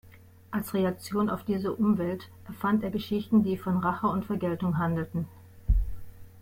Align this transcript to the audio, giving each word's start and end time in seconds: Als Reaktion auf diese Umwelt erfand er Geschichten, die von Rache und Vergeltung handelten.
Als 0.49 0.73
Reaktion 0.73 1.29
auf 1.29 1.43
diese 1.43 1.73
Umwelt 1.75 2.31
erfand 2.47 2.83
er 2.83 2.89
Geschichten, 2.89 3.43
die 3.43 3.55
von 3.55 3.77
Rache 3.77 4.07
und 4.07 4.25
Vergeltung 4.25 4.79
handelten. 4.79 5.27